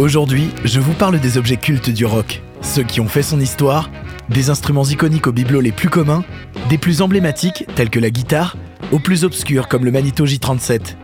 Aujourd'hui, 0.00 0.48
je 0.64 0.80
vous 0.80 0.94
parle 0.94 1.20
des 1.20 1.36
objets 1.36 1.58
cultes 1.58 1.90
du 1.90 2.06
rock, 2.06 2.40
ceux 2.62 2.82
qui 2.82 3.02
ont 3.02 3.06
fait 3.06 3.22
son 3.22 3.38
histoire, 3.38 3.90
des 4.30 4.48
instruments 4.48 4.86
iconiques 4.86 5.26
aux 5.26 5.32
bibelots 5.32 5.60
les 5.60 5.72
plus 5.72 5.90
communs, 5.90 6.24
des 6.70 6.78
plus 6.78 7.02
emblématiques 7.02 7.66
tels 7.74 7.90
que 7.90 8.00
la 8.00 8.08
guitare, 8.08 8.56
aux 8.92 8.98
plus 8.98 9.24
obscurs 9.24 9.68
comme 9.68 9.84
le 9.84 9.90
Magneto 9.90 10.24
J37. 10.24 10.96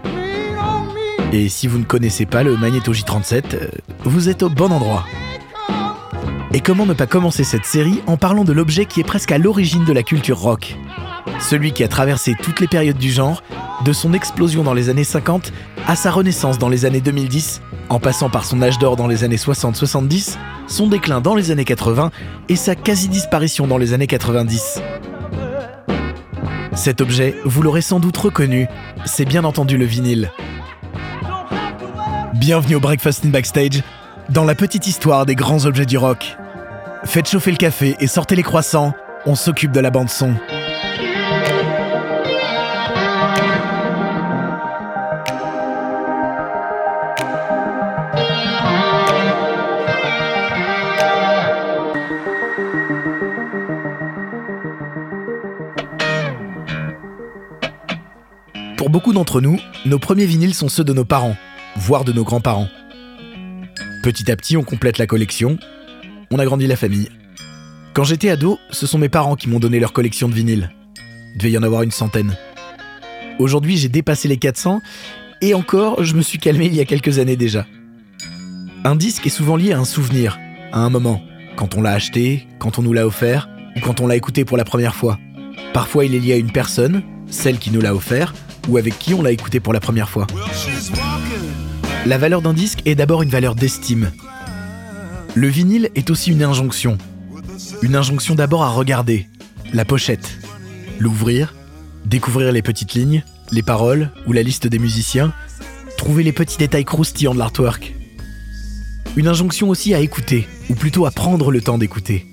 Et 1.35 1.51
si 1.51 1.67
vous 1.67 1.77
ne 1.79 1.85
connaissez 1.85 2.25
pas 2.25 2.43
le 2.43 2.57
Magneto 2.57 2.95
J37, 2.95 3.43
euh, 3.53 3.69
vous 4.05 4.31
êtes 4.31 4.43
au 4.43 4.49
bon 4.49 4.73
endroit. 4.73 5.05
Et 6.55 6.61
comment 6.63 6.87
ne 6.87 6.95
pas 6.95 7.07
commencer 7.07 7.45
cette 7.45 7.67
série 7.67 8.01
en 8.07 8.17
parlant 8.17 8.45
de 8.45 8.55
l'objet 8.55 8.87
qui 8.87 9.01
est 9.01 9.05
presque 9.05 9.31
à 9.31 9.37
l'origine 9.37 9.85
de 9.85 9.93
la 9.93 10.05
culture 10.05 10.39
rock? 10.39 10.75
Celui 11.39 11.73
qui 11.73 11.85
a 11.85 11.89
traversé 11.89 12.35
toutes 12.43 12.61
les 12.61 12.67
périodes 12.67 12.97
du 12.97 13.11
genre, 13.11 13.43
de 13.85 13.93
son 13.93 14.15
explosion 14.15 14.63
dans 14.63 14.73
les 14.73 14.89
années 14.89 15.05
50 15.05 15.53
à 15.87 15.97
sa 15.97 16.11
renaissance 16.11 16.57
dans 16.57 16.71
les 16.71 16.87
années 16.87 17.03
2010, 17.03 17.61
en 17.89 18.01
passant 18.01 18.31
par 18.31 18.45
son 18.45 18.63
âge 18.63 18.79
d'or 18.79 18.97
dans 18.97 19.07
les 19.07 19.25
années 19.25 19.37
60-70, 19.37 20.37
son 20.67 20.87
déclin 20.87 21.21
dans 21.21 21.35
les 21.35 21.51
années 21.51 21.65
80 21.65 22.11
et 22.49 22.57
sa 22.57 22.75
quasi-disparition 22.75 23.67
dans 23.67 23.79
les 23.79 23.93
années 23.93 24.07
90. 24.07 24.81
Cet 26.75 27.01
objet, 27.01 27.35
vous 27.45 27.63
l'aurez 27.63 27.81
sans 27.81 28.01
doute 28.01 28.17
reconnu, 28.17 28.67
c'est 29.05 29.25
bien 29.25 29.45
entendu 29.45 29.79
le 29.79 29.85
vinyle. 29.85 30.31
Bienvenue 32.35 32.75
au 32.75 32.81
Breakfast 32.81 33.25
in 33.25 33.31
Backstage, 33.31 33.83
dans 34.29 34.45
la 34.45 34.55
petite 34.55 34.87
histoire 34.87 35.25
des 35.25 35.35
grands 35.35 35.65
objets 35.65 35.87
du 35.87 35.97
rock. 35.97 36.37
Faites 37.05 37.29
chauffer 37.29 37.51
le 37.51 37.57
café 37.57 37.97
et 38.01 38.07
sortez 38.07 38.37
les 38.37 38.43
croissants, 38.43 38.93
on 39.25 39.35
s'occupe 39.35 39.73
de 39.73 39.81
la 39.81 39.91
bande 39.91 40.11
son. 40.11 40.35
Pour 58.77 58.91
beaucoup 58.91 59.15
d'entre 59.15 59.41
nous, 59.41 59.59
nos 59.87 59.99
premiers 59.99 60.27
vinyles 60.27 60.53
sont 60.53 60.69
ceux 60.69 60.85
de 60.85 60.93
nos 60.93 61.07
parents, 61.07 61.37
voire 61.77 62.05
de 62.05 62.13
nos 62.13 62.25
grands-parents. 62.25 62.69
Petit 64.03 64.31
à 64.31 64.37
petit, 64.37 64.59
on 64.59 64.65
complète 64.65 64.99
la 64.99 65.07
collection, 65.07 65.59
on 66.31 66.39
agrandit 66.39 66.67
la 66.67 66.77
famille. 66.77 67.09
Quand 67.95 68.05
j'étais 68.05 68.29
ado, 68.29 68.59
ce 68.71 68.87
sont 68.87 68.99
mes 68.99 69.09
parents 69.09 69.35
qui 69.35 69.49
m'ont 69.49 69.61
donné 69.61 69.81
leur 69.81 69.95
collection 69.95 70.29
de 70.29 70.35
vinyles. 70.35 70.71
Il 71.35 71.39
devait 71.39 71.53
y 71.53 71.59
en 71.59 71.63
avoir 71.63 71.83
une 71.83 71.91
centaine. 71.91 72.37
Aujourd'hui, 73.39 73.79
j'ai 73.79 73.89
dépassé 73.89 74.29
les 74.29 74.37
400, 74.37 74.83
et 75.41 75.55
encore, 75.55 76.05
je 76.05 76.15
me 76.15 76.21
suis 76.21 76.39
calmé 76.39 76.67
il 76.67 76.75
y 76.75 76.81
a 76.81 76.85
quelques 76.85 77.19
années 77.19 77.37
déjà. 77.37 77.67
Un 78.85 78.95
disque 78.95 79.27
est 79.27 79.31
souvent 79.31 79.57
lié 79.57 79.73
à 79.73 79.79
un 79.79 79.87
souvenir, 79.87 80.39
à 80.73 80.81
un 80.81 80.91
moment, 80.91 81.23
quand 81.57 81.77
on 81.77 81.81
l'a 81.81 81.93
acheté, 81.93 82.47
quand 82.59 82.79
on 82.79 82.83
nous 82.83 82.93
l'a 82.93 83.07
offert, 83.07 83.49
ou 83.75 83.81
quand 83.81 84.03
on 84.03 84.07
l'a 84.07 84.17
écouté 84.17 84.45
pour 84.45 84.59
la 84.59 84.65
première 84.65 84.95
fois. 84.95 85.19
Parfois, 85.73 86.05
il 86.05 86.15
est 86.15 86.21
lié 86.21 86.35
à 86.35 86.37
une 86.37 86.53
personne, 86.53 87.03
celle 87.29 87.59
qui 87.59 87.71
nous 87.71 87.81
l'a 87.81 87.95
offert, 87.95 88.35
ou 88.69 88.77
avec 88.77 88.99
qui 88.99 89.15
on 89.15 89.23
l'a 89.23 89.33
écouté 89.33 89.61
pour 89.61 89.73
la 89.73 89.81
première 89.81 90.09
fois. 90.09 90.27
La 92.07 92.19
valeur 92.19 92.43
d'un 92.43 92.55
disque 92.55 92.83
est 92.85 92.95
d'abord 92.95 93.23
une 93.23 93.31
valeur 93.31 93.55
d'estime. 93.55 94.13
Le 95.35 95.49
vinyle 95.49 95.91
est 95.95 96.11
aussi 96.11 96.31
une 96.31 96.43
injonction. 96.43 96.99
Une 97.83 97.97
injonction 97.97 98.35
d'abord 98.35 98.63
à 98.63 98.71
regarder, 98.71 99.27
la 99.73 99.85
pochette, 99.85 100.39
l'ouvrir, 100.99 101.55
découvrir 102.05 102.53
les 102.53 102.63
petites 102.63 102.95
lignes, 102.95 103.25
les 103.53 103.63
paroles 103.63 104.11
ou 104.27 104.33
la 104.33 104.43
liste 104.43 104.67
des 104.67 104.79
musiciens, 104.79 105.33
trouver 105.99 106.23
les 106.23 106.33
petits 106.33 106.59
détails 106.59 106.85
croustillants 106.85 107.35
de 107.35 107.39
l'artwork. 107.39 107.95
Une 109.17 109.29
injonction 109.29 109.69
aussi 109.69 109.95
à 109.95 110.01
écouter, 110.01 110.47
ou 110.71 110.75
plutôt 110.75 111.07
à 111.07 111.11
prendre 111.11 111.51
le 111.51 111.61
temps 111.61 111.79
d'écouter. 111.79 112.27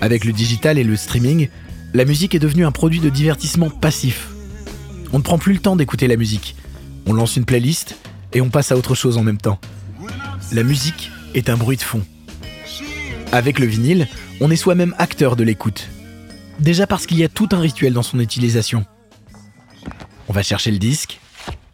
Avec 0.00 0.24
le 0.24 0.32
digital 0.32 0.78
et 0.78 0.84
le 0.84 0.96
streaming, 0.96 1.48
la 1.94 2.04
musique 2.04 2.34
est 2.34 2.38
devenue 2.38 2.64
un 2.64 2.72
produit 2.72 3.00
de 3.00 3.10
divertissement 3.10 3.70
passif, 3.70 4.31
on 5.12 5.18
ne 5.18 5.22
prend 5.22 5.38
plus 5.38 5.52
le 5.52 5.58
temps 5.58 5.76
d'écouter 5.76 6.08
la 6.08 6.16
musique. 6.16 6.56
On 7.06 7.12
lance 7.12 7.36
une 7.36 7.44
playlist 7.44 7.96
et 8.32 8.40
on 8.40 8.50
passe 8.50 8.72
à 8.72 8.76
autre 8.76 8.94
chose 8.94 9.18
en 9.18 9.22
même 9.22 9.38
temps. 9.38 9.60
La 10.52 10.62
musique 10.62 11.10
est 11.34 11.48
un 11.48 11.56
bruit 11.56 11.76
de 11.76 11.82
fond. 11.82 12.02
Avec 13.30 13.58
le 13.58 13.66
vinyle, 13.66 14.08
on 14.40 14.50
est 14.50 14.56
soi-même 14.56 14.94
acteur 14.98 15.36
de 15.36 15.44
l'écoute. 15.44 15.88
Déjà 16.60 16.86
parce 16.86 17.06
qu'il 17.06 17.18
y 17.18 17.24
a 17.24 17.28
tout 17.28 17.48
un 17.52 17.60
rituel 17.60 17.92
dans 17.92 18.02
son 18.02 18.20
utilisation. 18.20 18.84
On 20.28 20.32
va 20.32 20.42
chercher 20.42 20.70
le 20.70 20.78
disque, 20.78 21.20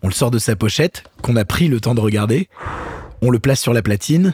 on 0.02 0.08
le 0.08 0.14
sort 0.14 0.30
de 0.30 0.38
sa 0.38 0.56
pochette, 0.56 1.04
qu'on 1.22 1.36
a 1.36 1.44
pris 1.44 1.68
le 1.68 1.80
temps 1.80 1.94
de 1.94 2.00
regarder, 2.00 2.48
on 3.20 3.30
le 3.30 3.38
place 3.38 3.60
sur 3.60 3.72
la 3.72 3.82
platine, 3.82 4.32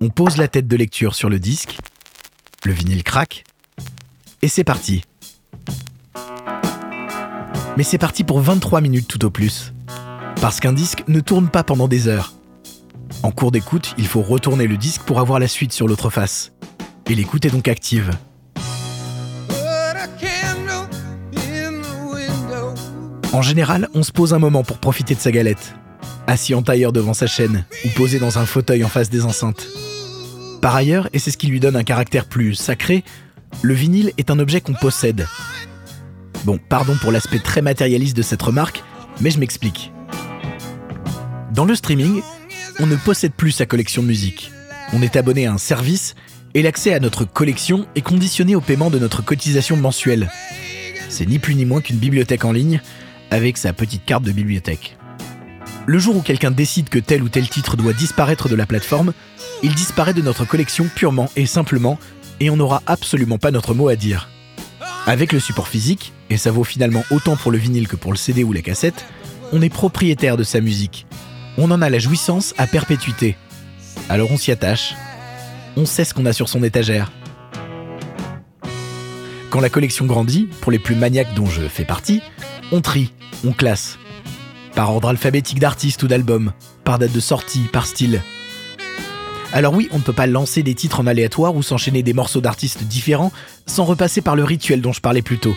on 0.00 0.08
pose 0.08 0.36
la 0.36 0.48
tête 0.48 0.68
de 0.68 0.76
lecture 0.76 1.14
sur 1.14 1.28
le 1.28 1.38
disque, 1.38 1.78
le 2.64 2.72
vinyle 2.72 3.02
craque, 3.02 3.44
et 4.42 4.48
c'est 4.48 4.64
parti. 4.64 5.02
Mais 7.76 7.82
c'est 7.82 7.98
parti 7.98 8.22
pour 8.22 8.40
23 8.40 8.80
minutes 8.80 9.08
tout 9.08 9.24
au 9.24 9.30
plus. 9.30 9.72
Parce 10.40 10.60
qu'un 10.60 10.72
disque 10.72 11.02
ne 11.08 11.18
tourne 11.18 11.48
pas 11.48 11.64
pendant 11.64 11.88
des 11.88 12.06
heures. 12.06 12.32
En 13.24 13.32
cours 13.32 13.50
d'écoute, 13.50 13.94
il 13.98 14.06
faut 14.06 14.22
retourner 14.22 14.66
le 14.66 14.76
disque 14.76 15.02
pour 15.02 15.18
avoir 15.18 15.40
la 15.40 15.48
suite 15.48 15.72
sur 15.72 15.88
l'autre 15.88 16.08
face. 16.08 16.52
Et 17.10 17.14
l'écoute 17.14 17.44
est 17.44 17.50
donc 17.50 17.66
active. 17.66 18.10
En 23.32 23.42
général, 23.42 23.88
on 23.94 24.04
se 24.04 24.12
pose 24.12 24.32
un 24.32 24.38
moment 24.38 24.62
pour 24.62 24.78
profiter 24.78 25.16
de 25.16 25.20
sa 25.20 25.32
galette, 25.32 25.74
assis 26.28 26.54
en 26.54 26.62
tailleur 26.62 26.92
devant 26.92 27.14
sa 27.14 27.26
chaîne 27.26 27.64
ou 27.84 27.88
posé 27.88 28.20
dans 28.20 28.38
un 28.38 28.46
fauteuil 28.46 28.84
en 28.84 28.88
face 28.88 29.10
des 29.10 29.24
enceintes. 29.24 29.66
Par 30.60 30.76
ailleurs, 30.76 31.08
et 31.12 31.18
c'est 31.18 31.32
ce 31.32 31.36
qui 31.36 31.48
lui 31.48 31.58
donne 31.58 31.74
un 31.74 31.82
caractère 31.82 32.26
plus 32.26 32.54
sacré, 32.54 33.02
le 33.62 33.74
vinyle 33.74 34.12
est 34.18 34.30
un 34.30 34.38
objet 34.38 34.60
qu'on 34.60 34.74
possède, 34.74 35.26
Bon, 36.44 36.58
pardon 36.68 36.94
pour 37.00 37.10
l'aspect 37.10 37.38
très 37.38 37.62
matérialiste 37.62 38.16
de 38.16 38.22
cette 38.22 38.42
remarque, 38.42 38.82
mais 39.20 39.30
je 39.30 39.38
m'explique. 39.38 39.92
Dans 41.52 41.64
le 41.64 41.74
streaming, 41.74 42.20
on 42.80 42.86
ne 42.86 42.96
possède 42.96 43.32
plus 43.32 43.52
sa 43.52 43.64
collection 43.64 44.02
de 44.02 44.08
musique. 44.08 44.50
On 44.92 45.00
est 45.00 45.16
abonné 45.16 45.46
à 45.46 45.52
un 45.52 45.58
service 45.58 46.14
et 46.52 46.62
l'accès 46.62 46.92
à 46.92 47.00
notre 47.00 47.24
collection 47.24 47.86
est 47.94 48.02
conditionné 48.02 48.54
au 48.54 48.60
paiement 48.60 48.90
de 48.90 48.98
notre 48.98 49.24
cotisation 49.24 49.76
mensuelle. 49.76 50.30
C'est 51.08 51.26
ni 51.26 51.38
plus 51.38 51.54
ni 51.54 51.64
moins 51.64 51.80
qu'une 51.80 51.96
bibliothèque 51.96 52.44
en 52.44 52.52
ligne 52.52 52.82
avec 53.30 53.56
sa 53.56 53.72
petite 53.72 54.04
carte 54.04 54.24
de 54.24 54.32
bibliothèque. 54.32 54.98
Le 55.86 55.98
jour 55.98 56.16
où 56.16 56.20
quelqu'un 56.20 56.50
décide 56.50 56.88
que 56.90 56.98
tel 56.98 57.22
ou 57.22 57.28
tel 57.28 57.48
titre 57.48 57.76
doit 57.76 57.92
disparaître 57.92 58.48
de 58.48 58.54
la 58.54 58.66
plateforme, 58.66 59.12
il 59.62 59.74
disparaît 59.74 60.14
de 60.14 60.22
notre 60.22 60.44
collection 60.44 60.88
purement 60.94 61.30
et 61.36 61.46
simplement 61.46 61.98
et 62.40 62.50
on 62.50 62.56
n'aura 62.56 62.82
absolument 62.86 63.38
pas 63.38 63.50
notre 63.50 63.72
mot 63.74 63.88
à 63.88 63.96
dire. 63.96 64.28
Avec 65.06 65.32
le 65.32 65.40
support 65.40 65.68
physique, 65.68 66.12
et 66.30 66.38
ça 66.38 66.50
vaut 66.50 66.64
finalement 66.64 67.04
autant 67.10 67.36
pour 67.36 67.50
le 67.50 67.58
vinyle 67.58 67.88
que 67.88 67.96
pour 67.96 68.10
le 68.10 68.16
CD 68.16 68.42
ou 68.42 68.52
la 68.52 68.62
cassette, 68.62 69.04
on 69.52 69.60
est 69.60 69.68
propriétaire 69.68 70.38
de 70.38 70.44
sa 70.44 70.60
musique. 70.60 71.06
On 71.58 71.70
en 71.70 71.82
a 71.82 71.90
la 71.90 71.98
jouissance 71.98 72.54
à 72.56 72.66
perpétuité. 72.66 73.36
Alors 74.08 74.30
on 74.30 74.38
s'y 74.38 74.50
attache. 74.50 74.94
On 75.76 75.84
sait 75.84 76.04
ce 76.04 76.14
qu'on 76.14 76.24
a 76.24 76.32
sur 76.32 76.48
son 76.48 76.62
étagère. 76.62 77.12
Quand 79.50 79.60
la 79.60 79.68
collection 79.68 80.06
grandit, 80.06 80.48
pour 80.62 80.72
les 80.72 80.78
plus 80.78 80.96
maniaques 80.96 81.34
dont 81.34 81.46
je 81.46 81.62
fais 81.68 81.84
partie, 81.84 82.22
on 82.72 82.80
trie, 82.80 83.12
on 83.44 83.52
classe. 83.52 83.98
Par 84.74 84.92
ordre 84.92 85.08
alphabétique 85.08 85.60
d'artistes 85.60 86.02
ou 86.02 86.08
d'albums, 86.08 86.52
par 86.82 86.98
date 86.98 87.12
de 87.12 87.20
sortie, 87.20 87.68
par 87.72 87.86
style. 87.86 88.22
Alors 89.54 89.72
oui, 89.72 89.88
on 89.92 89.98
ne 89.98 90.02
peut 90.02 90.12
pas 90.12 90.26
lancer 90.26 90.64
des 90.64 90.74
titres 90.74 90.98
en 90.98 91.06
aléatoire 91.06 91.54
ou 91.54 91.62
s'enchaîner 91.62 92.02
des 92.02 92.12
morceaux 92.12 92.40
d'artistes 92.40 92.82
différents 92.82 93.30
sans 93.66 93.84
repasser 93.84 94.20
par 94.20 94.34
le 94.34 94.42
rituel 94.42 94.80
dont 94.80 94.92
je 94.92 95.00
parlais 95.00 95.22
plus 95.22 95.38
tôt. 95.38 95.54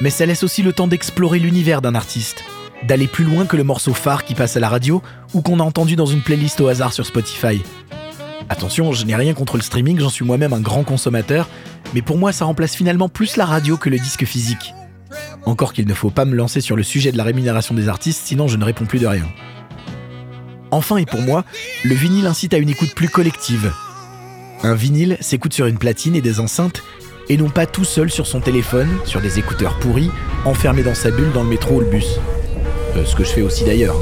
Mais 0.00 0.10
ça 0.10 0.26
laisse 0.26 0.44
aussi 0.44 0.62
le 0.62 0.72
temps 0.72 0.86
d'explorer 0.86 1.40
l'univers 1.40 1.82
d'un 1.82 1.96
artiste, 1.96 2.44
d'aller 2.86 3.08
plus 3.08 3.24
loin 3.24 3.46
que 3.46 3.56
le 3.56 3.64
morceau 3.64 3.94
phare 3.94 4.24
qui 4.24 4.36
passe 4.36 4.56
à 4.56 4.60
la 4.60 4.68
radio 4.68 5.02
ou 5.34 5.42
qu'on 5.42 5.58
a 5.58 5.64
entendu 5.64 5.96
dans 5.96 6.06
une 6.06 6.22
playlist 6.22 6.60
au 6.60 6.68
hasard 6.68 6.92
sur 6.92 7.04
Spotify. 7.04 7.60
Attention, 8.48 8.92
je 8.92 9.04
n'ai 9.04 9.16
rien 9.16 9.34
contre 9.34 9.56
le 9.56 9.64
streaming, 9.64 9.98
j'en 9.98 10.08
suis 10.08 10.24
moi-même 10.24 10.52
un 10.52 10.60
grand 10.60 10.84
consommateur, 10.84 11.48
mais 11.94 12.02
pour 12.02 12.16
moi 12.16 12.30
ça 12.30 12.44
remplace 12.44 12.76
finalement 12.76 13.08
plus 13.08 13.36
la 13.36 13.44
radio 13.44 13.76
que 13.76 13.90
le 13.90 13.98
disque 13.98 14.24
physique. 14.24 14.72
Encore 15.46 15.72
qu'il 15.72 15.88
ne 15.88 15.94
faut 15.94 16.10
pas 16.10 16.26
me 16.26 16.36
lancer 16.36 16.60
sur 16.60 16.76
le 16.76 16.84
sujet 16.84 17.10
de 17.10 17.16
la 17.16 17.24
rémunération 17.24 17.74
des 17.74 17.88
artistes, 17.88 18.22
sinon 18.24 18.46
je 18.46 18.56
ne 18.56 18.64
réponds 18.64 18.86
plus 18.86 19.00
de 19.00 19.08
rien. 19.08 19.26
Enfin 20.70 20.98
et 20.98 21.06
pour 21.06 21.20
moi, 21.20 21.44
le 21.84 21.94
vinyle 21.94 22.26
incite 22.26 22.54
à 22.54 22.58
une 22.58 22.68
écoute 22.68 22.94
plus 22.94 23.08
collective. 23.08 23.72
Un 24.62 24.74
vinyle 24.74 25.16
s'écoute 25.20 25.52
sur 25.52 25.66
une 25.66 25.78
platine 25.78 26.14
et 26.14 26.20
des 26.20 26.38
enceintes, 26.38 26.82
et 27.28 27.36
non 27.36 27.48
pas 27.48 27.66
tout 27.66 27.84
seul 27.84 28.10
sur 28.10 28.26
son 28.26 28.40
téléphone, 28.40 28.88
sur 29.04 29.20
des 29.20 29.38
écouteurs 29.38 29.78
pourris, 29.78 30.10
enfermé 30.44 30.82
dans 30.82 30.94
sa 30.94 31.10
bulle 31.10 31.32
dans 31.32 31.42
le 31.42 31.48
métro 31.48 31.76
ou 31.76 31.80
le 31.80 31.86
bus. 31.86 32.20
Euh, 32.96 33.04
ce 33.04 33.16
que 33.16 33.24
je 33.24 33.30
fais 33.30 33.42
aussi 33.42 33.64
d'ailleurs. 33.64 33.96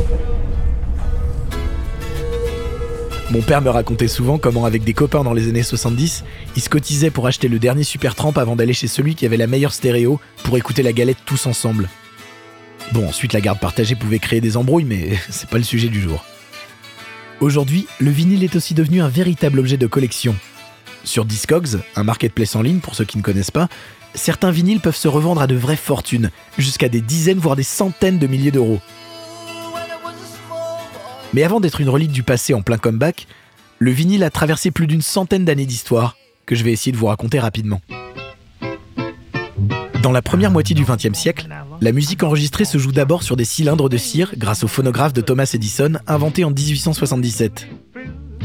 Mon 3.31 3.43
père 3.43 3.61
me 3.61 3.69
racontait 3.69 4.09
souvent 4.09 4.39
comment, 4.39 4.65
avec 4.65 4.85
des 4.85 4.95
copains 4.95 5.23
dans 5.23 5.35
les 5.35 5.49
années 5.49 5.63
70, 5.63 6.25
il 6.57 6.63
se 6.63 6.71
cotisait 6.71 7.11
pour 7.11 7.27
acheter 7.27 7.49
le 7.49 7.59
dernier 7.59 7.85
Super 7.85 8.15
Tramp 8.15 8.33
avant 8.37 8.57
d'aller 8.57 8.73
chez 8.73 8.89
celui 8.89 9.15
qui 9.15 9.27
avait 9.27 9.37
la 9.37 9.47
meilleure 9.47 9.75
stéréo 9.75 10.19
pour 10.45 10.57
écouter 10.57 10.83
la 10.83 10.95
galette 10.95 11.19
tous 11.27 11.47
ensemble. 11.47 11.91
Bon, 12.93 13.07
ensuite 13.07 13.35
la 13.35 13.43
garde 13.43 13.61
partagée 13.61 13.95
pouvait 13.95 14.19
créer 14.19 14.41
des 14.41 14.57
embrouilles, 14.57 14.85
mais 14.85 15.19
c'est 15.29 15.49
pas 15.49 15.59
le 15.59 15.65
sujet 15.65 15.89
du 15.89 16.01
jour. 16.01 16.25
Aujourd'hui, 17.41 17.87
le 18.01 18.11
vinyle 18.11 18.43
est 18.43 18.57
aussi 18.57 18.75
devenu 18.75 19.01
un 19.01 19.09
véritable 19.09 19.61
objet 19.61 19.77
de 19.77 19.87
collection. 19.87 20.35
Sur 21.05 21.25
Discogs, 21.25 21.79
un 21.95 22.03
marketplace 22.03 22.57
en 22.57 22.63
ligne 22.63 22.81
pour 22.81 22.97
ceux 22.97 23.05
qui 23.05 23.17
ne 23.17 23.23
connaissent 23.23 23.53
pas, 23.53 23.69
certains 24.15 24.51
vinyles 24.51 24.81
peuvent 24.81 24.97
se 24.97 25.07
revendre 25.07 25.41
à 25.41 25.47
de 25.47 25.55
vraies 25.55 25.77
fortunes, 25.77 26.31
jusqu'à 26.59 26.89
des 26.89 27.01
dizaines 27.01 27.39
voire 27.39 27.55
des 27.55 27.63
centaines 27.63 28.19
de 28.19 28.27
milliers 28.27 28.51
d'euros. 28.51 28.81
Mais 31.33 31.45
avant 31.45 31.61
d'être 31.61 31.81
une 31.81 31.89
relique 31.89 32.11
du 32.11 32.25
passé 32.25 32.55
en 32.55 32.63
plein 32.63 32.79
comeback, 32.79 33.29
le 33.79 33.93
vinyle 33.93 34.25
a 34.25 34.31
traversé 34.31 34.73
plus 34.73 34.89
d'une 34.89 35.03
centaine 35.03 35.45
d'années 35.45 35.67
d'histoire 35.67 36.17
que 36.45 36.57
je 36.57 36.65
vais 36.65 36.73
essayer 36.73 36.91
de 36.91 36.97
vous 36.97 37.07
raconter 37.07 37.39
rapidement. 37.39 37.81
Dans 40.03 40.13
la 40.13 40.23
première 40.23 40.53
moitié 40.53 40.77
du 40.77 40.85
XXe 40.85 41.19
siècle, 41.19 41.49
la 41.81 41.93
musique 41.93 42.23
enregistrée 42.23 42.65
se 42.65 42.79
joue 42.79 42.93
d'abord 42.93 43.25
sur 43.25 43.37
des 43.37 43.45
cylindres 43.45 43.89
de 43.89 43.97
cire 43.97 44.33
grâce 44.37 44.63
au 44.63 44.69
phonographe 44.69 45.13
de 45.13 45.21
Thomas 45.21 45.51
Edison 45.53 45.95
inventé 46.07 46.45
en 46.45 46.51
1877. 46.51 47.67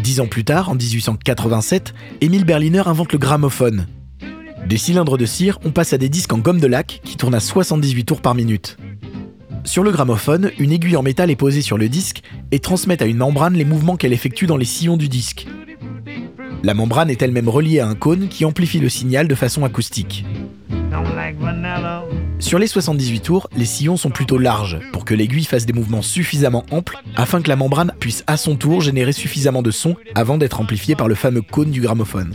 Dix 0.02 0.20
ans 0.20 0.28
plus 0.28 0.44
tard, 0.44 0.70
en 0.70 0.76
1887, 0.76 1.94
Émile 2.22 2.44
Berliner 2.44 2.84
invente 2.88 3.14
le 3.14 3.20
gramophone. 3.20 3.86
Des 4.68 4.78
cylindres 4.78 5.18
de 5.18 5.26
cire, 5.26 5.60
on 5.64 5.70
passe 5.70 5.94
à 5.94 6.00
des 6.00 6.10
disques 6.10 6.34
en 6.34 6.40
gomme 6.40 6.60
de 6.60 6.68
lac 6.68 7.02
qui 7.04 7.18
tournent 7.18 7.36
à 7.36 7.40
78 7.40 8.04
tours 8.04 8.22
par 8.22 8.34
minute. 8.34 8.78
Sur 9.64 9.84
le 9.84 9.92
gramophone, 9.92 10.52
une 10.58 10.72
aiguille 10.72 10.98
en 10.98 11.04
métal 11.04 11.30
est 11.30 11.36
posée 11.36 11.62
sur 11.62 11.78
le 11.78 11.88
disque 11.88 12.24
et 12.52 12.60
transmet 12.60 13.02
à 13.02 13.06
une 13.06 13.18
membrane 13.18 13.54
les 13.54 13.64
mouvements 13.64 13.96
qu'elle 13.96 14.14
effectue 14.14 14.48
dans 14.48 14.58
les 14.58 14.66
sillons 14.66 14.98
du 14.98 15.08
disque. 15.08 15.48
La 16.64 16.74
membrane 16.74 17.10
est 17.10 17.22
elle-même 17.22 17.50
reliée 17.50 17.80
à 17.80 17.88
un 17.88 17.96
cône 17.96 18.28
qui 18.28 18.44
amplifie 18.46 18.80
le 18.80 18.90
signal 18.90 19.28
de 19.28 19.36
façon 19.36 19.64
acoustique. 19.66 20.26
Sur 22.40 22.60
les 22.60 22.68
78 22.68 23.20
tours, 23.22 23.50
les 23.56 23.66
sillons 23.66 23.98
sont 23.98 24.10
plutôt 24.10 24.38
larges 24.38 24.80
pour 24.92 25.06
que 25.06 25.14
l'aiguille 25.14 25.46
fasse 25.46 25.66
des 25.66 25.74
mouvements 25.74 26.02
suffisamment 26.02 26.66
amples 26.72 26.98
afin 27.16 27.42
que 27.42 27.50
la 27.50 27.56
membrane 27.56 27.94
puisse 28.00 28.24
à 28.28 28.38
son 28.38 28.56
tour 28.56 28.82
générer 28.82 29.14
suffisamment 29.14 29.62
de 29.62 29.72
son 29.72 29.96
avant 30.14 30.38
d'être 30.38 30.60
amplifiée 30.60 30.96
par 30.96 31.08
le 31.08 31.16
fameux 31.16 31.42
cône 31.42 31.72
du 31.72 31.82
gramophone. 31.82 32.34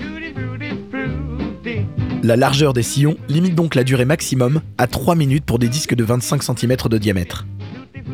La 2.23 2.37
largeur 2.37 2.73
des 2.73 2.83
sillons 2.83 3.17
limite 3.29 3.55
donc 3.55 3.75
la 3.75 3.85
durée 3.85 4.05
maximum 4.05 4.61
à 4.77 4.87
3 4.87 5.15
minutes 5.15 5.45
pour 5.45 5.59
des 5.59 5.69
disques 5.69 5.95
de 5.95 6.05
25 6.05 6.43
cm 6.43 6.77
de 6.91 6.99
diamètre. 6.99 7.47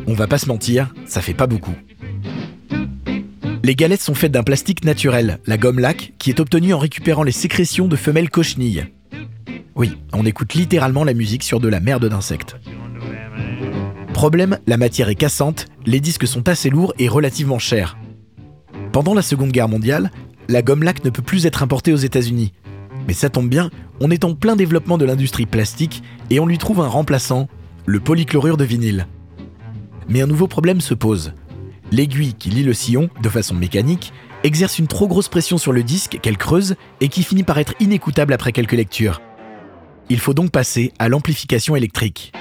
On 0.07 0.15
va 0.15 0.27
pas 0.27 0.39
se 0.39 0.47
mentir, 0.47 0.93
ça 1.07 1.23
fait 1.23 1.35
pas 1.35 1.47
beaucoup. 1.47 1.75
Les 3.63 3.75
galettes 3.75 4.03
sont 4.03 4.15
faites 4.15 4.33
d'un 4.33 4.43
plastique 4.43 4.85
naturel, 4.85 5.39
la 5.47 5.57
gomme 5.57 5.79
lac, 5.79 6.13
qui 6.19 6.29
est 6.29 6.39
obtenue 6.39 6.75
en 6.75 6.79
récupérant 6.79 7.23
les 7.23 7.33
sécrétions 7.33 7.89
de 7.89 7.97
femelles 7.97 8.29
cochenilles. 8.29 8.85
Oui, 9.77 9.99
on 10.13 10.25
écoute 10.25 10.55
littéralement 10.55 11.03
la 11.03 11.15
musique 11.15 11.43
sur 11.43 11.59
de 11.59 11.69
la 11.69 11.81
merde 11.81 12.09
d'insectes. 12.09 12.57
Problème, 14.13 14.59
la 14.69 14.77
matière 14.77 15.09
est 15.09 15.17
cassante, 15.17 15.67
les 15.85 15.99
disques 15.99 16.29
sont 16.29 16.49
assez 16.49 16.71
lourds 16.71 16.95
et 16.99 17.09
relativement 17.09 17.59
chers. 17.59 17.99
Pendant 18.93 19.15
la 19.15 19.23
Seconde 19.23 19.51
Guerre 19.51 19.69
mondiale, 19.69 20.13
la 20.49 20.63
gomme 20.63 20.85
lac 20.85 21.05
ne 21.05 21.11
peut 21.11 21.23
plus 21.23 21.47
être 21.47 21.65
importée 21.65 21.93
aux 21.93 21.97
États-Unis. 21.97 22.53
Mais 23.09 23.15
ça 23.15 23.31
tombe 23.31 23.49
bien, 23.49 23.71
on 24.01 24.13
est 24.13 24.25
en 24.25 24.35
plein 24.35 24.55
développement 24.55 24.97
de 24.97 25.05
l'industrie 25.05 25.47
plastique 25.47 26.05
et 26.31 26.39
on 26.39 26.47
lui 26.47 26.59
trouve 26.59 26.81
un 26.81 26.89
remplaçant, 26.89 27.49
le 27.85 27.99
polychlorure 27.99 28.57
de 28.57 28.65
vinyle. 28.65 29.09
Mais 30.09 30.23
un 30.23 30.29
nouveau 30.29 30.47
problème 30.47 30.81
se 30.81 30.95
pose. 30.95 31.33
L'aiguille 31.91 32.35
qui 32.35 32.51
lie 32.51 32.63
le 32.63 32.75
sillon, 32.75 33.11
de 33.21 33.29
façon 33.29 33.55
mécanique, 33.55 34.13
exerce 34.45 34.79
une 34.79 34.87
trop 34.87 35.09
grosse 35.09 35.29
pression 35.29 35.59
sur 35.59 35.73
le 35.73 35.83
disque 35.83 36.21
qu'elle 36.23 36.39
creuse 36.39 36.77
et 37.01 37.09
qui 37.09 37.25
finit 37.25 37.43
par 37.43 37.59
être 37.59 37.75
inécoutable 37.81 38.33
après 38.33 38.53
quelques 38.53 38.73
lectures. 38.73 39.21
Il 40.11 40.19
faut 40.19 40.35
donc 40.35 40.51
passer 40.51 40.93
à 40.99 41.09
l'amplification 41.09 41.77
électrique. 41.77 42.33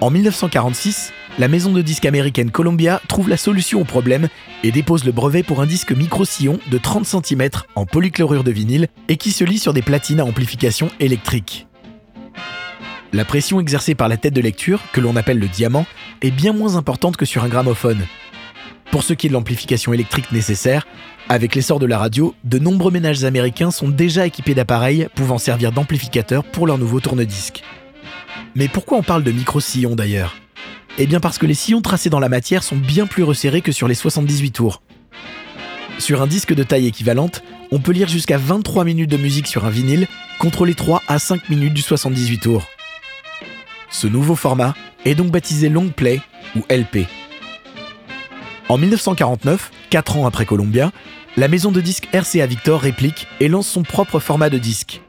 En 0.00 0.10
1946, 0.10 1.12
la 1.38 1.48
maison 1.48 1.72
de 1.72 1.82
disques 1.82 2.06
américaine 2.06 2.50
Columbia 2.50 3.00
trouve 3.08 3.28
la 3.28 3.36
solution 3.36 3.80
au 3.80 3.84
problème 3.84 4.28
et 4.64 4.72
dépose 4.72 5.04
le 5.04 5.12
brevet 5.12 5.42
pour 5.42 5.60
un 5.60 5.66
disque 5.66 5.92
micro-sillon 5.92 6.58
de 6.70 6.78
30 6.78 7.06
cm 7.06 7.48
en 7.74 7.86
polychlorure 7.86 8.44
de 8.44 8.50
vinyle 8.50 8.88
et 9.08 9.16
qui 9.16 9.30
se 9.30 9.44
lie 9.44 9.58
sur 9.58 9.72
des 9.72 9.82
platines 9.82 10.20
à 10.20 10.24
amplification 10.24 10.90
électrique. 11.00 11.66
La 13.12 13.24
pression 13.26 13.60
exercée 13.60 13.94
par 13.94 14.08
la 14.08 14.16
tête 14.16 14.32
de 14.32 14.40
lecture, 14.40 14.80
que 14.92 15.00
l'on 15.00 15.16
appelle 15.16 15.38
le 15.38 15.48
diamant, 15.48 15.86
est 16.22 16.30
bien 16.30 16.54
moins 16.54 16.76
importante 16.76 17.18
que 17.18 17.26
sur 17.26 17.44
un 17.44 17.48
gramophone. 17.48 18.00
Pour 18.92 19.02
ce 19.02 19.14
qui 19.14 19.26
est 19.26 19.30
de 19.30 19.34
l'amplification 19.34 19.94
électrique 19.94 20.30
nécessaire, 20.32 20.86
avec 21.30 21.54
l'essor 21.54 21.78
de 21.78 21.86
la 21.86 21.96
radio, 21.96 22.34
de 22.44 22.58
nombreux 22.58 22.90
ménages 22.90 23.24
américains 23.24 23.70
sont 23.70 23.88
déjà 23.88 24.26
équipés 24.26 24.54
d'appareils 24.54 25.08
pouvant 25.14 25.38
servir 25.38 25.72
d'amplificateur 25.72 26.44
pour 26.44 26.66
leur 26.66 26.76
nouveau 26.76 27.00
tourne-disque. 27.00 27.62
Mais 28.54 28.68
pourquoi 28.68 28.98
on 28.98 29.02
parle 29.02 29.24
de 29.24 29.32
micro-sillons 29.32 29.96
d'ailleurs? 29.96 30.36
Eh 30.98 31.06
bien 31.06 31.20
parce 31.20 31.38
que 31.38 31.46
les 31.46 31.54
sillons 31.54 31.80
tracés 31.80 32.10
dans 32.10 32.20
la 32.20 32.28
matière 32.28 32.62
sont 32.62 32.76
bien 32.76 33.06
plus 33.06 33.22
resserrés 33.22 33.62
que 33.62 33.72
sur 33.72 33.88
les 33.88 33.94
78 33.94 34.50
tours. 34.50 34.82
Sur 35.98 36.20
un 36.20 36.26
disque 36.26 36.52
de 36.52 36.62
taille 36.62 36.86
équivalente, 36.86 37.42
on 37.70 37.80
peut 37.80 37.92
lire 37.92 38.08
jusqu'à 38.08 38.36
23 38.36 38.84
minutes 38.84 39.10
de 39.10 39.16
musique 39.16 39.46
sur 39.46 39.64
un 39.64 39.70
vinyle 39.70 40.06
contre 40.38 40.66
les 40.66 40.74
3 40.74 41.02
à 41.08 41.18
5 41.18 41.48
minutes 41.48 41.72
du 41.72 41.80
78 41.80 42.40
tours. 42.40 42.66
Ce 43.88 44.06
nouveau 44.06 44.36
format 44.36 44.74
est 45.06 45.14
donc 45.14 45.30
baptisé 45.30 45.70
long 45.70 45.88
play 45.88 46.20
ou 46.56 46.60
LP. 46.68 47.06
En 48.72 48.78
1949, 48.78 49.70
4 49.90 50.16
ans 50.16 50.26
après 50.26 50.46
Columbia, 50.46 50.92
la 51.36 51.46
maison 51.46 51.70
de 51.72 51.82
disques 51.82 52.08
RCA 52.14 52.46
Victor 52.46 52.80
réplique 52.80 53.26
et 53.38 53.48
lance 53.48 53.68
son 53.68 53.82
propre 53.82 54.18
format 54.18 54.48
de 54.48 54.56
disque. 54.56 55.02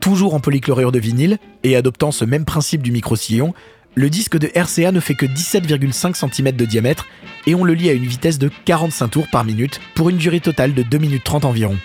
Toujours 0.00 0.32
en 0.32 0.40
polychlorure 0.40 0.92
de 0.92 0.98
vinyle 0.98 1.36
et 1.62 1.76
adoptant 1.76 2.10
ce 2.10 2.24
même 2.24 2.46
principe 2.46 2.80
du 2.80 2.92
micro-sillon, 2.92 3.52
le 3.96 4.08
disque 4.08 4.38
de 4.38 4.50
RCA 4.54 4.92
ne 4.92 5.00
fait 5.00 5.14
que 5.14 5.26
17,5 5.26 6.14
cm 6.14 6.52
de 6.52 6.64
diamètre 6.64 7.04
et 7.46 7.54
on 7.54 7.64
le 7.64 7.74
lit 7.74 7.90
à 7.90 7.92
une 7.92 8.06
vitesse 8.06 8.38
de 8.38 8.50
45 8.64 9.08
tours 9.08 9.28
par 9.30 9.44
minute 9.44 9.78
pour 9.94 10.08
une 10.08 10.16
durée 10.16 10.40
totale 10.40 10.72
de 10.72 10.82
2 10.82 10.96
minutes 10.96 11.24
30 11.24 11.44
environ. 11.44 11.76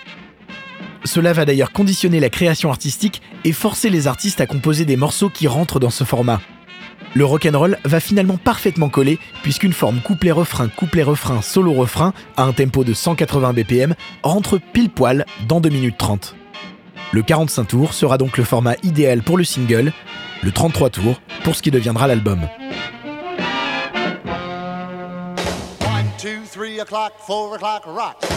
Cela 1.03 1.33
va 1.33 1.43
d'ailleurs 1.43 1.73
conditionner 1.73 2.21
la 2.21 2.29
création 2.29 2.69
artistique 2.69 3.21
et 3.43 3.51
forcer 3.51 3.89
les 3.89 4.07
artistes 4.07 4.39
à 4.39 4.45
composer 4.45 4.85
des 4.85 4.95
morceaux 4.95 5.29
qui 5.29 5.49
rentrent 5.49 5.81
dans 5.81 5.89
ce 5.89 6.05
format. 6.05 6.39
Le 7.13 7.25
rock'n'roll 7.25 7.77
va 7.83 7.99
finalement 7.99 8.37
parfaitement 8.37 8.89
coller 8.89 9.19
puisqu'une 9.43 9.73
forme 9.73 9.99
couplet-refrain, 10.01 10.69
couplet-refrain, 10.69 11.41
solo-refrain 11.41 12.13
à 12.37 12.43
un 12.43 12.53
tempo 12.53 12.83
de 12.83 12.93
180 12.93 13.53
BPM 13.53 13.95
rentre 14.23 14.59
pile 14.59 14.89
poil 14.89 15.25
dans 15.47 15.59
2 15.59 15.69
minutes 15.69 15.97
30. 15.97 16.35
Le 17.11 17.21
45 17.21 17.65
tours 17.65 17.93
sera 17.93 18.17
donc 18.17 18.37
le 18.37 18.43
format 18.45 18.75
idéal 18.83 19.21
pour 19.21 19.37
le 19.37 19.43
single, 19.43 19.91
le 20.41 20.51
33 20.51 20.89
tours 20.89 21.21
pour 21.43 21.55
ce 21.55 21.61
qui 21.61 21.71
deviendra 21.71 22.07
l'album. 22.07 22.47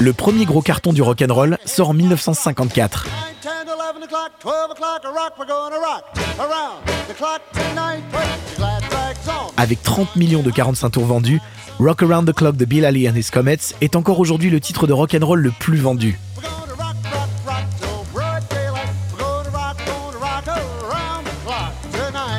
Le 0.01 0.13
premier 0.13 0.45
gros 0.45 0.63
carton 0.63 0.93
du 0.93 1.03
rock'n'roll 1.03 1.59
sort 1.65 1.91
en 1.91 1.95
1954. 1.95 3.07
Avec 9.57 9.83
30 9.83 10.17
millions 10.17 10.43
de 10.43 10.51
45 10.51 10.91
tours 10.91 11.07
vendus, 11.07 11.41
Rock 11.79 12.03
Around 12.03 12.29
the 12.29 12.35
Clock 12.35 12.57
de 12.57 12.65
Bill 12.65 12.85
Haley 12.85 13.09
and 13.09 13.15
His 13.15 13.31
Comets 13.33 13.75
est 13.81 13.97
encore 13.97 14.21
aujourd'hui 14.21 14.51
le 14.51 14.61
titre 14.61 14.87
de 14.87 14.93
rock'n'roll 14.93 15.41
le 15.41 15.51
plus 15.51 15.79
vendu. 15.79 16.19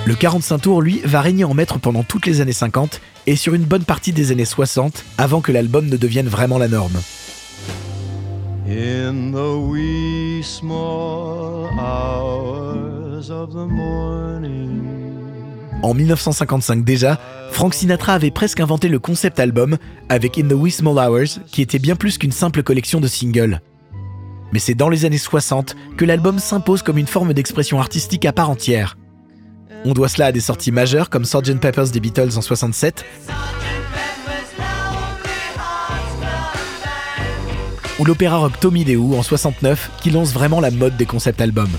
Le 0.05 0.13
45 0.13 0.59
tours, 0.59 0.81
lui, 0.83 1.01
va 1.03 1.21
régner 1.21 1.45
en 1.45 1.55
maître 1.55 1.79
pendant 1.79 2.03
toutes 2.03 2.27
les 2.27 2.39
années 2.39 2.53
50 2.53 3.01
et 3.25 3.35
sur 3.35 3.55
une 3.55 3.63
bonne 3.63 3.83
partie 3.83 4.11
des 4.11 4.31
années 4.31 4.45
60 4.45 5.03
avant 5.17 5.41
que 5.41 5.51
l'album 5.51 5.87
ne 5.87 5.97
devienne 5.97 6.27
vraiment 6.27 6.59
la 6.59 6.67
norme. 6.67 6.99
En 15.85 15.93
1955 15.93 16.83
déjà, 16.83 17.19
Frank 17.51 17.75
Sinatra 17.75 18.13
avait 18.13 18.31
presque 18.31 18.59
inventé 18.59 18.87
le 18.87 18.97
concept 18.97 19.39
album 19.39 19.77
avec 20.09 20.35
In 20.39 20.47
the 20.47 20.53
Wee 20.53 20.71
Small 20.71 20.97
Hours, 20.97 21.41
qui 21.51 21.61
était 21.61 21.77
bien 21.77 21.95
plus 21.95 22.17
qu'une 22.17 22.31
simple 22.31 22.63
collection 22.63 22.99
de 22.99 23.07
singles. 23.07 23.61
Mais 24.51 24.57
c'est 24.57 24.73
dans 24.73 24.89
les 24.89 25.05
années 25.05 25.19
60 25.19 25.75
que 25.95 26.03
l'album 26.03 26.39
s'impose 26.39 26.81
comme 26.81 26.97
une 26.97 27.05
forme 27.05 27.33
d'expression 27.33 27.79
artistique 27.79 28.25
à 28.25 28.33
part 28.33 28.49
entière. 28.49 28.97
On 29.85 29.93
doit 29.93 30.09
cela 30.09 30.25
à 30.25 30.31
des 30.31 30.39
sorties 30.39 30.71
majeures 30.71 31.11
comme 31.11 31.23
Sgt. 31.23 31.59
Pepper's 31.59 31.91
des 31.91 31.99
Beatles 31.99 32.35
en 32.35 32.41
67 32.41 33.05
ou 37.99 38.05
l'opéra 38.05 38.37
rock 38.37 38.59
Tommy 38.59 38.85
Deo 38.85 39.15
en 39.15 39.21
69 39.21 39.91
qui 40.01 40.09
lance 40.09 40.33
vraiment 40.33 40.61
la 40.61 40.71
mode 40.71 40.97
des 40.97 41.05
concept 41.05 41.41
albums. 41.41 41.77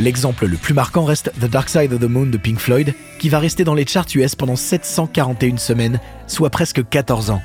L'exemple 0.00 0.46
le 0.46 0.56
plus 0.56 0.74
marquant 0.74 1.04
reste 1.04 1.30
The 1.40 1.44
Dark 1.44 1.68
Side 1.68 1.92
of 1.92 2.00
the 2.00 2.08
Moon 2.08 2.26
de 2.26 2.36
Pink 2.36 2.58
Floyd, 2.58 2.94
qui 3.20 3.28
va 3.28 3.38
rester 3.38 3.62
dans 3.62 3.74
les 3.74 3.86
charts 3.86 4.06
US 4.16 4.34
pendant 4.34 4.56
741 4.56 5.56
semaines, 5.56 6.00
soit 6.26 6.50
presque 6.50 6.86
14 6.88 7.30
ans. 7.30 7.42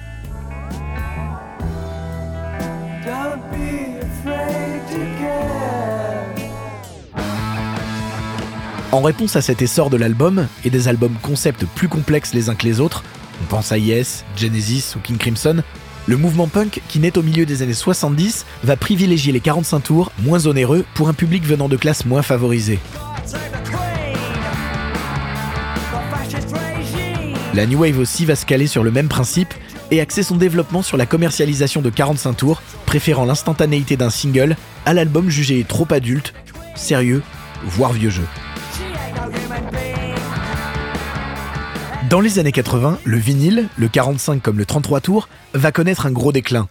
En 8.91 9.01
réponse 9.01 9.36
à 9.36 9.41
cet 9.41 9.62
essor 9.62 9.91
de 9.91 9.98
l'album 9.98 10.48
et 10.65 10.72
des 10.72 10.88
albums 10.88 11.15
concepts 11.22 11.65
plus 11.75 11.88
complexes 11.88 12.34
les 12.34 12.50
uns 12.50 12.56
que 12.56 12.65
les 12.65 12.79
autres, 12.79 13.03
on 13.44 13.46
pense 13.46 13.72
à 13.72 13.77
Yes, 13.77 14.25
Genesis 14.36 14.96
ou 14.96 15.00
King 15.00 15.18
Crimson, 15.18 15.62
le 16.10 16.18
mouvement 16.18 16.48
punk, 16.48 16.82
qui 16.88 16.98
naît 16.98 17.20
au 17.20 17.22
milieu 17.22 17.46
des 17.46 17.62
années 17.62 17.75
70, 17.75 18.48
va 18.63 18.75
privilégier 18.75 19.32
les 19.32 19.42
45 19.42 19.80
tours, 19.80 20.12
moins 20.24 20.48
onéreux, 20.48 20.84
pour 20.96 21.08
un 21.08 21.13
public 21.13 21.46
venant 21.46 21.70
de 21.70 21.78
classes 21.78 22.04
moins 22.04 22.24
favorisées. 22.24 22.80
La 27.54 27.68
New 27.68 27.82
Wave 27.82 28.00
aussi 28.00 28.25
va 28.25 28.36
se 28.36 28.48
caler 28.48 28.66
sur 28.66 28.84
le 28.84 28.89
même 28.89 29.08
principe 29.08 29.54
et 29.92 30.01
axer 30.01 30.24
son 30.24 30.36
développement 30.36 30.82
sur 30.82 30.98
la 30.98 31.06
commercialisation 31.06 31.84
de 31.84 31.92
45 31.92 32.34
tours, 32.34 32.63
préférant 32.88 33.25
l'instantanéité 33.25 33.96
d'un 33.96 34.10
single 34.10 34.56
à 34.88 34.96
l'album 34.96 35.30
jugé 35.30 35.63
trop 35.63 35.88
adulte, 35.92 36.34
sérieux, 36.74 37.22
voire 37.68 37.94
vieux 37.94 38.10
jeu. 38.10 38.25
Dans 42.10 42.22
les 42.22 42.39
années 42.39 42.51
80, 42.51 42.98
le 43.04 43.18
vinyle, 43.18 43.68
le 43.78 43.88
45 43.88 44.42
comme 44.42 44.58
le 44.58 44.66
33 44.66 45.00
tours, 45.00 45.30
va 45.54 45.72
connaître 45.72 46.08
un 46.08 46.12
gros 46.12 46.32
déclin. 46.32 46.68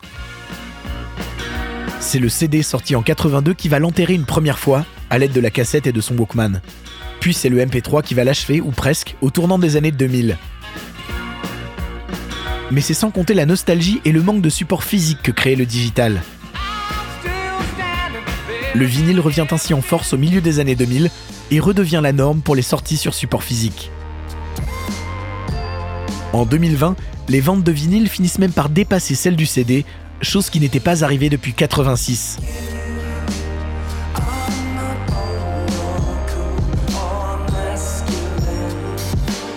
C'est 2.01 2.19
le 2.19 2.29
CD 2.29 2.63
sorti 2.63 2.97
en 2.97 3.03
82 3.03 3.55
qui 3.55 3.69
va 3.69 3.79
l'enterrer 3.79 4.15
une 4.15 4.25
première 4.25 4.59
fois 4.59 4.85
à 5.11 5.19
l'aide 5.19 5.31
de 5.31 5.41
la 5.41 5.51
cassette 5.51 5.87
et 5.87 5.93
de 5.93 6.01
son 6.01 6.19
Walkman. 6.19 6.61
Puis 7.21 7.35
c'est 7.35 7.51
le 7.51 7.65
MP3 7.65 8.03
qui 8.03 8.15
va 8.15 8.25
l'achever, 8.25 8.61
ou 8.61 8.73
presque, 8.73 9.15
au 9.21 9.31
tournant 9.31 9.61
des 9.61 9.77
années 9.77 9.93
2000. 9.93 10.37
Mais 12.73 12.81
c'est 12.81 12.93
sans 12.93 13.13
compter 13.13 13.35
la 13.35 13.47
nostalgie 13.47 14.01
et 14.05 14.11
le 14.11 14.23
manque 14.23 14.43
de 14.43 14.51
support 14.51 14.83
physique 14.83 15.23
que 15.23 15.31
créait 15.31 15.55
le 15.55 15.67
digital. 15.67 16.21
Le 18.75 18.85
vinyle 18.85 19.21
revient 19.21 19.47
ainsi 19.53 19.73
en 19.73 19.83
force 19.83 20.13
au 20.15 20.19
milieu 20.19 20.41
des 20.41 20.59
années 20.59 20.75
2000 20.75 21.11
et 21.53 21.61
redevient 21.61 22.01
la 22.03 22.13
norme 22.13 22.41
pour 22.41 22.57
les 22.57 22.63
sorties 22.63 22.97
sur 22.97 23.15
support 23.15 23.45
physique. 23.45 23.93
En 26.33 26.45
2020, 26.45 26.95
les 27.29 27.41
ventes 27.41 27.65
de 27.65 27.73
vinyle 27.73 28.09
finissent 28.09 28.39
même 28.39 28.53
par 28.53 28.69
dépasser 28.69 29.15
celles 29.15 29.37
du 29.37 29.47
CD, 29.47 29.85
chose 30.21 30.51
qui 30.51 30.61
n'était 30.61 30.81
pas 30.81 31.03
arrivée 31.03 31.31
depuis 31.31 31.55
86. 31.55 32.39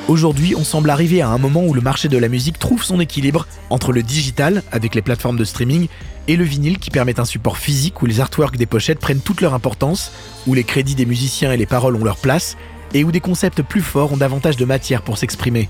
Aujourd'hui, 0.08 0.56
on 0.58 0.64
semble 0.64 0.90
arriver 0.90 1.22
à 1.22 1.30
un 1.30 1.38
moment 1.38 1.64
où 1.64 1.74
le 1.74 1.80
marché 1.80 2.10
de 2.10 2.18
la 2.18 2.28
musique 2.28 2.60
trouve 2.60 2.84
son 2.84 3.00
équilibre 3.00 3.48
entre 3.70 3.94
le 3.94 4.04
digital, 4.04 4.62
avec 4.72 4.94
les 4.96 5.02
plateformes 5.02 5.38
de 5.38 5.46
streaming, 5.46 5.88
et 6.28 6.36
le 6.36 6.44
vinyle 6.44 6.80
qui 6.80 6.90
permet 6.90 7.20
un 7.20 7.26
support 7.26 7.58
physique 7.58 8.02
où 8.02 8.06
les 8.06 8.20
artworks 8.20 8.58
des 8.58 8.66
pochettes 8.66 9.00
prennent 9.00 9.22
toute 9.22 9.42
leur 9.42 9.54
importance, 9.54 10.12
où 10.48 10.54
les 10.54 10.64
crédits 10.66 10.96
des 10.96 11.06
musiciens 11.06 11.52
et 11.52 11.58
les 11.58 11.66
paroles 11.66 11.96
ont 11.96 12.04
leur 12.04 12.18
place, 12.18 12.58
et 12.94 13.04
où 13.04 13.12
des 13.12 13.22
concepts 13.22 13.62
plus 13.62 13.82
forts 13.82 14.12
ont 14.12 14.18
davantage 14.18 14.58
de 14.58 14.66
matière 14.66 15.02
pour 15.02 15.18
s'exprimer. 15.18 15.70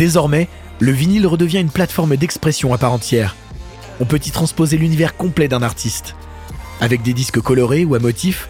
Désormais, 0.00 0.48
le 0.78 0.92
vinyle 0.92 1.26
redevient 1.26 1.60
une 1.60 1.68
plateforme 1.68 2.16
d'expression 2.16 2.72
à 2.72 2.78
part 2.78 2.94
entière. 2.94 3.36
On 4.00 4.06
peut 4.06 4.18
y 4.24 4.30
transposer 4.30 4.78
l'univers 4.78 5.14
complet 5.14 5.46
d'un 5.46 5.60
artiste. 5.60 6.16
Avec 6.80 7.02
des 7.02 7.12
disques 7.12 7.42
colorés 7.42 7.84
ou 7.84 7.94
à 7.94 7.98
motifs, 7.98 8.48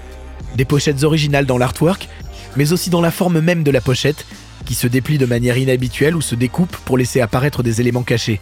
des 0.54 0.64
pochettes 0.64 1.02
originales 1.02 1.46
dans 1.46 1.58
l'artwork, 1.58 2.08
mais 2.56 2.72
aussi 2.72 2.88
dans 2.88 3.00
la 3.00 3.10
forme 3.10 3.40
même 3.40 3.64
de 3.64 3.72
la 3.72 3.80
pochette, 3.80 4.26
qui 4.64 4.74
se 4.74 4.86
déplie 4.86 5.18
de 5.18 5.26
manière 5.26 5.58
inhabituelle 5.58 6.14
ou 6.14 6.20
se 6.20 6.36
découpe 6.36 6.76
pour 6.84 6.96
laisser 6.96 7.20
apparaître 7.20 7.64
des 7.64 7.80
éléments 7.80 8.04
cachés. 8.04 8.40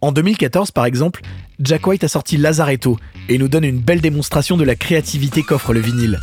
En 0.00 0.12
2014, 0.12 0.70
par 0.70 0.86
exemple, 0.86 1.20
Jack 1.60 1.86
White 1.86 2.04
a 2.04 2.08
sorti 2.08 2.38
Lazaretto 2.38 2.96
et 3.28 3.36
nous 3.36 3.48
donne 3.48 3.64
une 3.64 3.80
belle 3.80 4.00
démonstration 4.00 4.56
de 4.56 4.64
la 4.64 4.76
créativité 4.76 5.42
qu'offre 5.42 5.74
le 5.74 5.80
vinyle. 5.80 6.18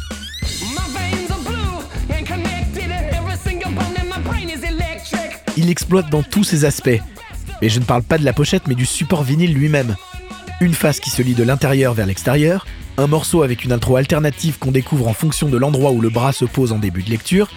Exploite 5.70 6.10
dans 6.10 6.24
tous 6.24 6.44
ses 6.44 6.66
aspects. 6.66 7.00
Et 7.62 7.70
je 7.70 7.80
ne 7.80 7.86
parle 7.86 8.04
pas 8.04 8.18
de 8.18 8.26
la 8.26 8.34
pochette, 8.34 8.68
mais 8.68 8.76
du 8.76 8.86
support 8.86 9.24
vinyle 9.24 9.54
lui-même. 9.54 9.96
Une 10.62 10.74
face 10.74 11.00
qui 11.00 11.10
se 11.10 11.22
lit 11.22 11.36
de 11.36 11.44
l'intérieur 11.44 11.94
vers 11.94 12.06
l'extérieur, 12.06 12.66
un 12.98 13.08
morceau 13.08 13.44
avec 13.44 13.64
une 13.64 13.72
intro 13.72 13.96
alternative 13.96 14.58
qu'on 14.60 14.72
découvre 14.72 15.08
en 15.08 15.14
fonction 15.14 15.50
de 15.50 15.58
l'endroit 15.58 15.92
où 15.92 16.02
le 16.02 16.10
bras 16.10 16.34
se 16.34 16.46
pose 16.46 16.72
en 16.72 16.80
début 16.80 17.04
de 17.04 17.10
lecture, 17.10 17.50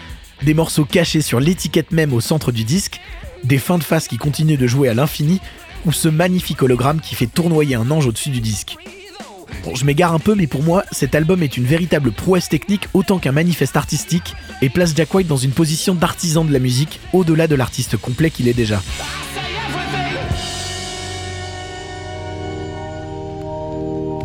des 0.43 0.55
morceaux 0.55 0.85
cachés 0.85 1.23
sur 1.23 1.41
l'étiquette 1.41 1.93
même 1.93 2.13
au 2.13 2.21
centre 2.21 2.53
du 2.53 2.65
disque, 2.65 3.01
des 3.45 3.59
fins 3.59 3.79
de 3.79 3.85
face 3.85 4.09
qui 4.09 4.19
continuent 4.19 4.59
de 4.59 4.67
jouer 4.67 4.89
à 4.89 4.95
l'infini, 4.95 5.41
ou 5.85 5.93
ce 5.93 6.09
magnifique 6.09 6.63
hologramme 6.63 7.01
qui 7.01 7.15
fait 7.15 7.27
tournoyer 7.27 7.75
un 7.75 7.91
ange 7.91 8.07
au-dessus 8.07 8.31
du 8.31 8.41
disque. 8.41 8.77
Bon, 9.65 9.75
je 9.75 9.85
m'égare 9.85 10.13
un 10.13 10.19
peu, 10.19 10.35
mais 10.35 10.47
pour 10.47 10.63
moi, 10.63 10.85
cet 10.91 11.15
album 11.15 11.43
est 11.43 11.57
une 11.57 11.65
véritable 11.65 12.13
prouesse 12.13 12.49
technique 12.49 12.89
autant 12.95 13.19
qu'un 13.19 13.33
manifeste 13.33 13.77
artistique 13.77 14.35
et 14.61 14.69
place 14.69 14.93
Jack 14.97 15.15
White 15.15 15.29
dans 15.29 15.37
une 15.37 15.53
position 15.53 15.95
d'artisan 15.95 16.45
de 16.45 16.53
la 16.53 16.59
musique 16.59 17.01
au-delà 17.13 17.47
de 17.47 17.55
l'artiste 17.55 17.97
complet 17.97 18.31
qu'il 18.31 18.49
est 18.49 18.55
déjà. 18.55 18.83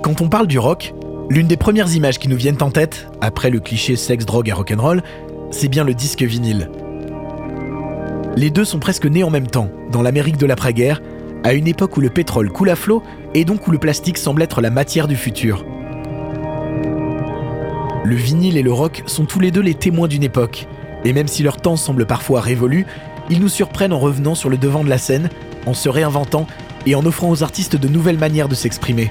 Quand 0.01 0.21
on 0.21 0.29
parle 0.29 0.47
du 0.47 0.57
rock, 0.57 0.93
l'une 1.29 1.47
des 1.47 1.57
premières 1.57 1.93
images 1.93 2.17
qui 2.17 2.29
nous 2.29 2.37
viennent 2.37 2.61
en 2.61 2.71
tête, 2.71 3.07
après 3.21 3.49
le 3.49 3.59
cliché 3.59 3.95
sexe, 3.95 4.25
drogue 4.25 4.47
et 4.47 4.53
rock'n'roll, 4.53 5.03
c'est 5.51 5.67
bien 5.67 5.83
le 5.83 5.93
disque 5.93 6.23
vinyle. 6.23 6.69
Les 8.37 8.49
deux 8.49 8.65
sont 8.65 8.79
presque 8.79 9.05
nés 9.05 9.23
en 9.23 9.29
même 9.29 9.47
temps, 9.47 9.69
dans 9.91 10.01
l'Amérique 10.01 10.37
de 10.37 10.45
l'après-guerre, 10.45 11.01
à 11.43 11.53
une 11.53 11.67
époque 11.67 11.97
où 11.97 12.01
le 12.01 12.09
pétrole 12.09 12.51
coule 12.51 12.69
à 12.69 12.75
flot 12.75 13.03
et 13.33 13.45
donc 13.45 13.67
où 13.67 13.71
le 13.71 13.77
plastique 13.77 14.17
semble 14.17 14.41
être 14.41 14.61
la 14.61 14.69
matière 14.69 15.07
du 15.07 15.15
futur. 15.15 15.65
Le 18.03 18.15
vinyle 18.15 18.57
et 18.57 18.63
le 18.63 18.71
rock 18.71 19.03
sont 19.05 19.25
tous 19.25 19.39
les 19.39 19.51
deux 19.51 19.61
les 19.61 19.73
témoins 19.73 20.07
d'une 20.07 20.23
époque, 20.23 20.67
et 21.03 21.13
même 21.13 21.27
si 21.27 21.43
leur 21.43 21.57
temps 21.57 21.75
semble 21.75 22.05
parfois 22.05 22.41
révolu, 22.41 22.85
ils 23.29 23.39
nous 23.39 23.49
surprennent 23.49 23.93
en 23.93 23.99
revenant 23.99 24.35
sur 24.35 24.49
le 24.49 24.57
devant 24.57 24.83
de 24.83 24.89
la 24.89 24.97
scène, 24.97 25.29
en 25.65 25.73
se 25.73 25.89
réinventant 25.89 26.47
et 26.85 26.95
en 26.95 27.05
offrant 27.05 27.29
aux 27.29 27.43
artistes 27.43 27.75
de 27.75 27.87
nouvelles 27.87 28.17
manières 28.17 28.47
de 28.47 28.55
s'exprimer. 28.55 29.09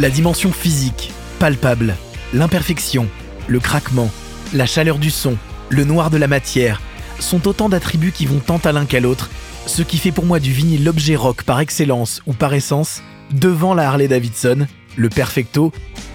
La 0.00 0.10
dimension 0.10 0.50
physique, 0.50 1.12
palpable, 1.38 1.94
l'imperfection, 2.34 3.06
le 3.46 3.60
craquement, 3.60 4.10
la 4.52 4.66
chaleur 4.66 4.98
du 4.98 5.10
son, 5.10 5.36
le 5.68 5.84
noir 5.84 6.10
de 6.10 6.16
la 6.16 6.26
matière, 6.26 6.80
sont 7.22 7.48
autant 7.48 7.68
d'attributs 7.68 8.12
qui 8.12 8.26
vont 8.26 8.40
tant 8.40 8.58
à 8.58 8.72
l'un 8.72 8.84
qu'à 8.84 9.00
l'autre, 9.00 9.30
ce 9.66 9.82
qui 9.82 9.98
fait 9.98 10.12
pour 10.12 10.26
moi 10.26 10.40
du 10.40 10.52
vinyle 10.52 10.84
l'objet 10.84 11.16
rock 11.16 11.44
par 11.44 11.60
excellence 11.60 12.20
ou 12.26 12.32
par 12.32 12.52
essence, 12.52 13.02
devant 13.32 13.74
la 13.74 13.88
Harley 13.88 14.08
Davidson, 14.08 14.66
le 14.96 15.08
Perfecto, 15.08 15.72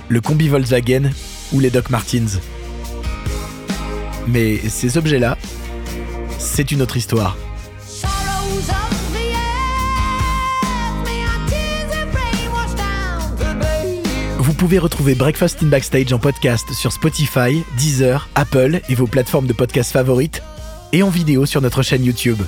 le 0.09 0.21
combi 0.21 0.49
Volkswagen 0.49 1.11
ou 1.53 1.59
les 1.59 1.69
Doc 1.69 1.89
Martens. 1.89 2.39
Mais 4.27 4.57
ces 4.69 4.97
objets-là, 4.97 5.37
c'est 6.37 6.71
une 6.71 6.81
autre 6.81 6.97
histoire. 6.97 7.37
Vous 14.37 14.53
pouvez 14.53 14.79
retrouver 14.79 15.13
Breakfast 15.13 15.61
in 15.61 15.67
Backstage 15.67 16.11
en 16.13 16.19
podcast 16.19 16.73
sur 16.73 16.91
Spotify, 16.91 17.63
Deezer, 17.77 18.27
Apple 18.35 18.81
et 18.89 18.95
vos 18.95 19.07
plateformes 19.07 19.45
de 19.45 19.53
podcast 19.53 19.91
favorites 19.91 20.41
et 20.94 21.03
en 21.03 21.10
vidéo 21.10 21.46
sur 21.46 21.62
notre 21.62 21.82
chaîne 21.82 22.06
YouTube. 22.06 22.41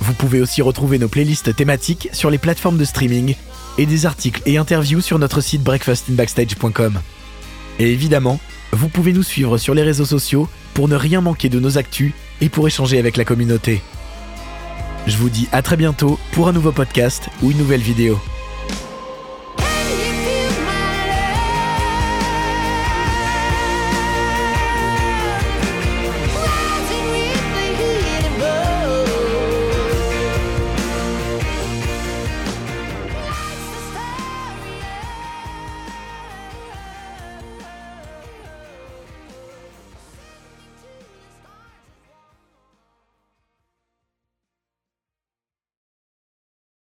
Vous 0.00 0.14
pouvez 0.14 0.40
aussi 0.40 0.62
retrouver 0.62 0.98
nos 0.98 1.08
playlists 1.08 1.54
thématiques 1.54 2.08
sur 2.12 2.30
les 2.30 2.38
plateformes 2.38 2.78
de 2.78 2.84
streaming 2.84 3.34
et 3.78 3.86
des 3.86 4.06
articles 4.06 4.42
et 4.46 4.58
interviews 4.58 5.00
sur 5.00 5.18
notre 5.18 5.40
site 5.40 5.62
breakfastinbackstage.com. 5.62 7.00
Et 7.78 7.92
évidemment, 7.92 8.40
vous 8.72 8.88
pouvez 8.88 9.12
nous 9.12 9.22
suivre 9.22 9.58
sur 9.58 9.74
les 9.74 9.82
réseaux 9.82 10.04
sociaux 10.04 10.48
pour 10.74 10.88
ne 10.88 10.96
rien 10.96 11.20
manquer 11.20 11.48
de 11.48 11.60
nos 11.60 11.78
actus 11.78 12.12
et 12.40 12.48
pour 12.48 12.66
échanger 12.66 12.98
avec 12.98 13.16
la 13.16 13.24
communauté. 13.24 13.82
Je 15.06 15.16
vous 15.16 15.30
dis 15.30 15.48
à 15.52 15.62
très 15.62 15.76
bientôt 15.76 16.18
pour 16.32 16.48
un 16.48 16.52
nouveau 16.52 16.72
podcast 16.72 17.28
ou 17.42 17.50
une 17.50 17.58
nouvelle 17.58 17.80
vidéo. 17.80 18.18